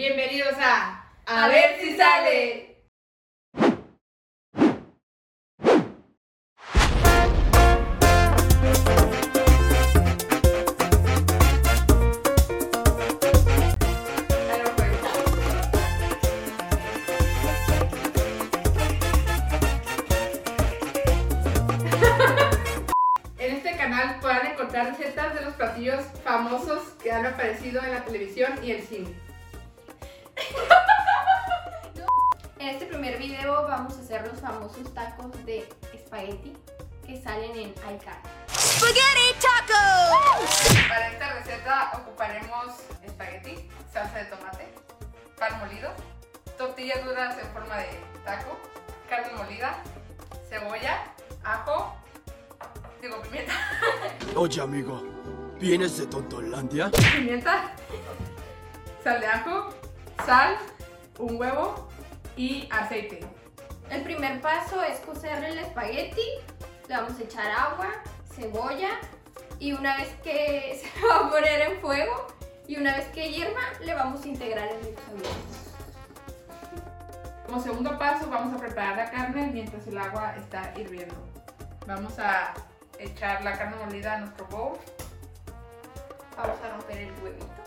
Bienvenidos 0.00 0.54
a 0.58 1.04
A 1.26 1.48
ver 1.48 1.78
si 1.78 1.94
sale. 1.94 2.78
Fue. 14.74 14.90
En 23.36 23.56
este 23.56 23.76
canal 23.76 24.18
podrán 24.22 24.46
encontrar 24.46 24.96
recetas 24.96 25.34
de 25.34 25.42
los 25.42 25.52
platillos 25.56 26.02
famosos 26.24 26.84
que 27.02 27.12
han 27.12 27.26
aparecido 27.26 27.84
en 27.84 27.90
la 27.90 28.02
televisión 28.06 28.52
y 28.62 28.70
el 28.70 28.80
cine. 28.80 29.29
En 32.58 32.68
este 32.68 32.86
primer 32.86 33.18
video 33.18 33.66
vamos 33.66 33.96
a 33.96 34.00
hacer 34.00 34.26
los 34.26 34.38
famosos 34.40 34.92
tacos 34.94 35.32
de 35.44 35.68
espagueti 35.92 36.56
que 37.06 37.20
salen 37.20 37.50
en 37.56 37.70
iCarly. 37.70 38.30
Para 40.88 41.08
esta 41.08 41.32
receta 41.34 41.90
ocuparemos 41.94 42.74
espagueti, 43.02 43.68
salsa 43.92 44.18
de 44.18 44.24
tomate, 44.26 44.74
pan 45.38 45.58
molido, 45.60 45.90
tortillas 46.58 47.04
duras 47.04 47.36
en 47.42 47.50
forma 47.52 47.76
de 47.78 48.00
taco, 48.24 48.58
carne 49.08 49.32
molida, 49.36 49.82
cebolla, 50.48 51.04
ajo, 51.42 51.96
digo 53.00 53.20
pimienta, 53.22 53.52
Oye, 54.36 54.60
amigo, 54.60 55.02
¿vienes 55.58 55.96
de 55.98 56.06
Tontolandia? 56.06 56.90
pimienta, 57.14 57.72
sal 59.02 59.20
de 59.20 59.26
ajo, 59.26 59.70
sal, 60.24 60.56
un 61.18 61.36
huevo 61.38 61.88
y 62.36 62.68
aceite. 62.70 63.20
El 63.90 64.02
primer 64.02 64.40
paso 64.40 64.82
es 64.82 65.00
cocer 65.00 65.42
el 65.44 65.58
espagueti, 65.58 66.26
le 66.88 66.96
vamos 66.96 67.18
a 67.18 67.22
echar 67.22 67.50
agua, 67.50 67.88
cebolla 68.34 68.90
y 69.58 69.72
una 69.72 69.96
vez 69.96 70.08
que 70.22 70.80
se 71.00 71.06
va 71.06 71.26
a 71.26 71.30
poner 71.30 71.60
en 71.62 71.80
fuego 71.80 72.26
y 72.66 72.76
una 72.76 72.96
vez 72.96 73.08
que 73.08 73.30
hierva 73.30 73.60
le 73.84 73.94
vamos 73.94 74.24
a 74.24 74.28
integrar 74.28 74.68
el 74.68 74.76
mixología. 74.88 75.30
Como 77.46 77.60
segundo 77.60 77.98
paso 77.98 78.30
vamos 78.30 78.54
a 78.54 78.58
preparar 78.58 78.96
la 78.96 79.10
carne 79.10 79.50
mientras 79.52 79.86
el 79.88 79.98
agua 79.98 80.36
está 80.36 80.72
hirviendo. 80.78 81.16
Vamos 81.86 82.16
a 82.18 82.54
echar 82.98 83.42
la 83.42 83.58
carne 83.58 83.76
molida 83.84 84.14
a 84.14 84.20
nuestro 84.20 84.46
bowl. 84.46 84.78
Vamos 86.36 86.58
a 86.62 86.76
romper 86.76 86.98
el 86.98 87.12
huevito. 87.22 87.59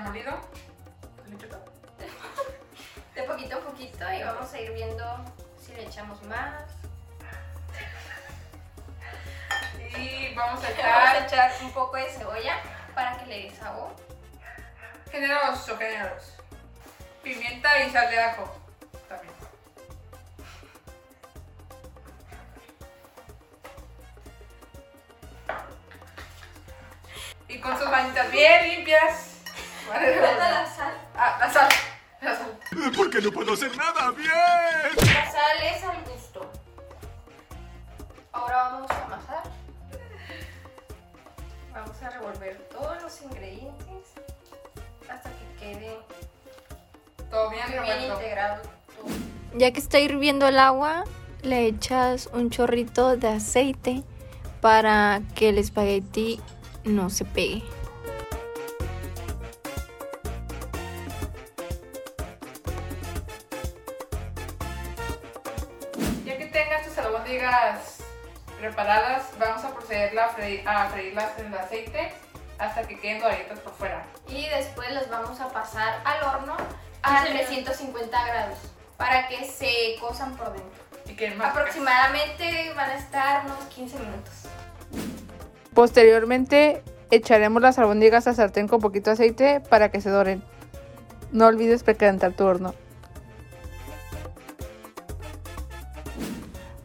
Molido. 0.00 0.32
De 3.14 3.22
poquito 3.24 3.56
a 3.56 3.60
poquito 3.60 4.12
y 4.12 4.22
vamos 4.22 4.52
a 4.52 4.60
ir 4.60 4.72
viendo 4.72 5.04
si 5.60 5.72
le 5.72 5.84
echamos 5.84 6.22
más. 6.24 6.62
Y 9.96 10.34
vamos 10.34 10.62
a 10.64 10.68
Le 10.68 10.76
vamos 10.82 11.14
a 11.14 11.18
echar 11.18 11.24
echar 11.24 11.52
un 11.62 11.72
poco 11.72 11.96
de 11.96 12.08
cebolla 12.10 12.60
para 12.94 13.18
que 13.18 13.26
le 13.26 13.42
dé 13.44 13.50
sabor. 13.56 13.94
generoso, 15.10 15.76
generoso. 15.76 16.32
Pimienta 17.22 17.80
y 17.80 17.90
sal 17.90 18.10
de 18.10 18.20
ajo. 18.20 18.54
También. 19.08 19.34
Y 27.48 27.58
con 27.60 27.78
sus 27.78 27.90
manitas 27.90 28.30
bien 28.30 28.68
limpias. 28.68 29.27
Vale, 29.88 30.20
Falta 30.20 30.50
la 30.50 30.66
sal. 30.66 30.92
Ah, 31.16 31.36
la 31.40 31.52
sal. 31.52 31.68
La 32.20 32.36
sal. 32.36 32.58
Porque 32.96 33.20
no 33.20 33.32
puedo 33.32 33.54
hacer 33.54 33.74
nada 33.76 34.10
bien. 34.10 34.30
La 34.96 35.30
sal 35.30 35.62
es 35.62 35.84
al 35.84 36.04
gusto. 36.04 36.50
Ahora 38.32 38.56
vamos 38.56 38.90
a 38.90 39.04
amasar. 39.04 39.42
Vamos 41.72 42.02
a 42.02 42.10
revolver 42.10 42.68
todos 42.70 43.02
los 43.02 43.22
ingredientes 43.22 44.12
hasta 45.08 45.30
que 45.30 45.60
quede 45.60 45.98
Todo 47.30 47.50
bien 47.50 47.64
integrado 48.10 48.62
todo. 48.62 49.06
Ya 49.54 49.70
que 49.72 49.80
está 49.80 49.98
hirviendo 49.98 50.48
el 50.48 50.58
agua, 50.58 51.04
le 51.42 51.66
echas 51.66 52.28
un 52.32 52.50
chorrito 52.50 53.16
de 53.16 53.28
aceite 53.28 54.02
para 54.60 55.22
que 55.34 55.50
el 55.50 55.58
espagueti 55.58 56.40
no 56.84 57.10
se 57.10 57.24
pegue. 57.24 57.62
Preparadas, 68.68 69.22
vamos 69.38 69.64
a 69.64 69.70
proceder 69.74 70.18
a, 70.18 70.28
freír- 70.36 70.62
a 70.66 70.88
freírlas 70.90 71.38
en 71.38 71.46
el 71.46 71.58
aceite 71.58 72.12
hasta 72.58 72.82
que 72.86 72.98
queden 73.00 73.20
doraditas 73.20 73.58
por 73.60 73.72
fuera. 73.74 74.04
Y 74.28 74.46
después 74.48 74.92
los 74.92 75.08
vamos 75.08 75.40
a 75.40 75.48
pasar 75.48 76.00
al 76.04 76.22
horno 76.22 76.54
a 77.02 77.24
350 77.24 78.26
grados 78.26 78.58
para 78.98 79.26
que 79.28 79.44
se 79.46 79.96
cosan 80.00 80.36
por 80.36 80.52
dentro. 80.52 80.82
Y 81.06 81.14
queden 81.14 81.38
más 81.38 81.50
Aproximadamente 81.56 82.72
van 82.76 82.90
a 82.90 82.96
estar 82.96 83.46
unos 83.46 83.64
15 83.74 83.98
minutos. 84.00 84.34
Posteriormente 85.72 86.82
echaremos 87.10 87.62
las 87.62 87.78
albóndigas 87.78 88.26
al 88.26 88.34
sartén 88.36 88.68
con 88.68 88.80
poquito 88.80 89.10
aceite 89.12 89.60
para 89.60 89.90
que 89.90 90.02
se 90.02 90.10
doren. 90.10 90.42
No 91.32 91.46
olvides 91.46 91.82
precalentar 91.84 92.32
tu 92.32 92.44
horno. 92.44 92.74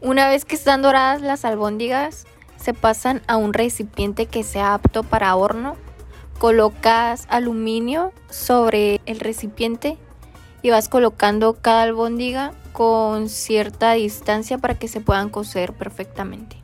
Una 0.04 0.28
vez 0.28 0.44
que 0.44 0.54
están 0.54 0.82
doradas 0.82 1.22
las 1.22 1.46
albóndigas, 1.46 2.26
se 2.56 2.74
pasan 2.74 3.22
a 3.26 3.38
un 3.38 3.54
recipiente 3.54 4.26
que 4.26 4.42
sea 4.42 4.74
apto 4.74 5.02
para 5.02 5.34
horno. 5.34 5.76
Colocas 6.38 7.26
aluminio 7.30 8.12
sobre 8.28 9.00
el 9.06 9.18
recipiente 9.18 9.96
y 10.60 10.68
vas 10.68 10.90
colocando 10.90 11.54
cada 11.54 11.84
albóndiga 11.84 12.52
con 12.74 13.30
cierta 13.30 13.92
distancia 13.92 14.58
para 14.58 14.78
que 14.78 14.88
se 14.88 15.00
puedan 15.00 15.30
cocer 15.30 15.72
perfectamente. 15.72 16.63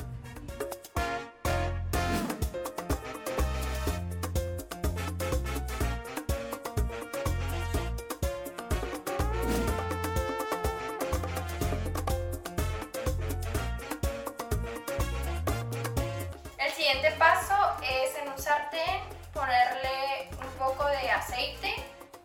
Siguiente 16.90 17.16
paso 17.18 17.54
es 17.84 18.16
en 18.16 18.28
un 18.28 18.36
sartén 18.36 19.00
ponerle 19.32 20.28
un 20.32 20.50
poco 20.58 20.84
de 20.86 21.08
aceite, 21.08 21.72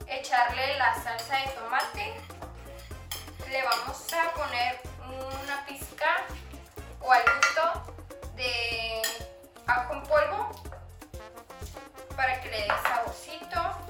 echarle 0.07 0.75
la 0.79 0.91
salsa 0.95 1.37
de 1.37 1.47
tomate, 1.49 2.13
le 3.47 3.61
vamos 3.61 4.07
a 4.11 4.31
poner 4.31 4.81
una 5.07 5.63
pizca 5.67 6.23
o 6.99 7.11
al 7.11 7.21
gusto 7.21 7.93
de 8.35 9.03
ajo 9.67 9.93
en 9.93 10.03
polvo 10.03 10.49
para 12.15 12.41
que 12.41 12.49
le 12.49 12.61
dé 12.61 12.73
saborcito. 12.87 13.85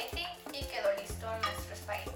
Espagueti 0.00 0.26
y 0.52 0.64
quedó 0.64 0.92
listo 1.00 1.26
nuestro 1.26 1.74
espagueti. 1.74 2.10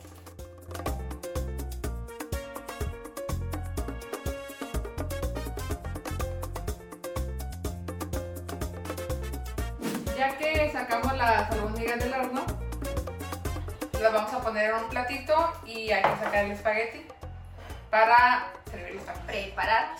Ya 10.16 10.38
que 10.38 10.70
sacamos 10.72 11.16
las 11.16 11.50
albóndigas 11.50 11.98
del 11.98 12.14
horno, 12.14 12.44
las 14.00 14.12
vamos 14.12 14.32
a 14.32 14.40
poner 14.40 14.70
en 14.70 14.76
un 14.76 14.88
platito 14.88 15.52
y 15.66 15.90
hay 15.90 16.02
que 16.02 16.24
sacar 16.24 16.44
el 16.44 16.52
espagueti 16.52 17.06
para. 17.90 18.50
Preparar 19.26 19.96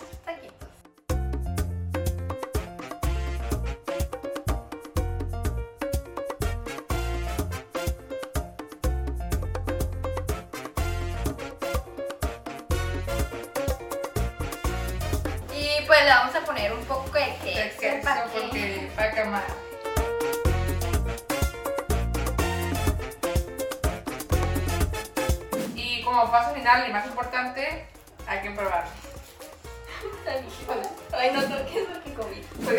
pues 15.85 16.03
le 16.03 16.09
vamos 16.09 16.35
a 16.35 16.41
poner 16.41 16.73
un 16.73 16.83
poco 16.85 17.11
de 17.11 17.25
de 17.43 17.75
queso 17.79 18.09
porque 18.33 18.91
para 18.95 19.11
quemar. 19.11 19.43
Y 25.75 26.01
como 26.03 26.31
paso 26.31 26.55
final 26.55 26.89
y 26.89 26.91
más 26.91 27.05
importante, 27.05 27.85
hay 28.27 28.41
que 28.41 28.51
probarlo. 28.51 28.89
Ay, 31.13 31.31
no 31.31 31.41
toques 31.43 31.89
lo 31.89 32.03
que 32.03 32.13
comí. 32.13 32.41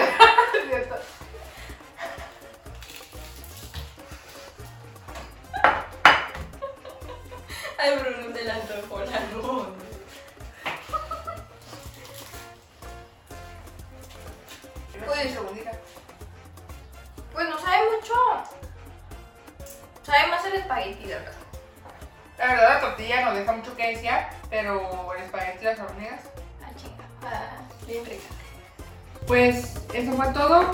Ay, 7.78 7.98
Bruno 7.98 8.34
se 8.34 8.44
la 8.44 8.54
antojó 8.54 9.00
la 9.00 9.20
luz. 9.32 9.85
El 20.46 20.60
espagueti, 20.60 21.06
la 21.06 21.16
verdad. 21.18 21.32
La 22.38 22.46
verdad 22.48 22.68
la 22.74 22.80
tortilla 22.80 23.24
nos 23.24 23.34
deja 23.34 23.52
mucho 23.52 23.76
que 23.76 23.88
desear, 23.88 24.30
pero 24.50 25.12
el 25.16 25.22
espagueti 25.22 25.58
y 25.62 25.64
las 25.64 25.80
hormigas. 25.80 26.20
Ah, 26.62 26.68
chinga. 26.76 27.04
Ah, 27.24 27.56
bien 27.86 28.04
rica. 28.04 28.22
Pues 29.26 29.74
eso 29.92 30.12
fue 30.12 30.26
todo. 30.28 30.70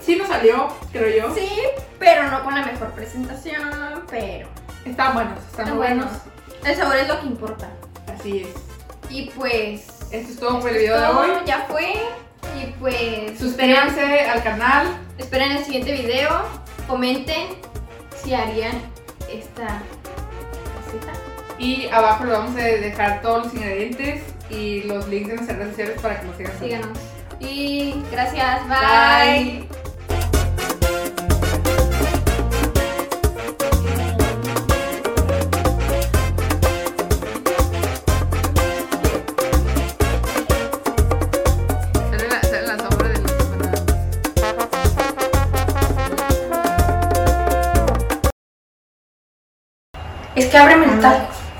Sí 0.00 0.16
nos 0.16 0.28
salió, 0.28 0.68
creo 0.92 1.28
yo. 1.28 1.34
Sí, 1.34 1.50
pero 1.98 2.30
no 2.30 2.44
con 2.44 2.54
la 2.54 2.64
mejor 2.64 2.90
presentación, 2.92 4.04
pero 4.08 4.48
Están 4.84 5.14
buenos, 5.14 5.38
están 5.50 5.76
buenos. 5.76 6.06
buenos. 6.06 6.22
El 6.64 6.76
sabor 6.76 6.96
es 6.96 7.08
lo 7.08 7.20
que 7.20 7.26
importa. 7.26 7.68
Así 8.14 8.42
es. 8.42 9.10
Y 9.10 9.30
pues 9.30 9.86
Esto 10.10 10.32
es 10.32 10.38
todo 10.38 10.60
por 10.60 10.70
el 10.70 10.78
video 10.78 11.00
de 11.00 11.06
hoy. 11.06 11.30
ya 11.46 11.66
fue. 11.68 11.94
Y 12.60 12.66
pues 12.78 13.38
Suscríbanse 13.38 14.20
al 14.28 14.42
canal. 14.42 14.86
esperen 15.18 15.52
el 15.52 15.64
siguiente 15.64 15.92
video. 15.92 16.42
Comenten 16.86 17.48
si 18.22 18.34
harían 18.34 18.80
esta 19.32 19.82
receta. 20.86 21.12
Y 21.58 21.88
abajo 21.88 22.24
les 22.24 22.32
vamos 22.32 22.56
a 22.56 22.64
dejar 22.64 23.22
todos 23.22 23.46
los 23.46 23.54
ingredientes 23.54 24.22
y 24.48 24.82
los 24.84 25.06
links 25.08 25.28
de 25.28 25.34
nuestras 25.36 25.58
redes 25.58 25.70
sociales 25.70 26.00
para 26.00 26.20
que 26.20 26.26
nos 26.26 26.36
sigan. 26.36 26.58
Síganos. 26.58 26.98
Y 27.40 27.94
gracias. 28.10 28.60
Bye. 28.68 29.66
Bye. 29.68 29.79
Que 50.50 50.58
ábreme 50.58 50.86
el 50.86 51.00
taco. 51.00 51.39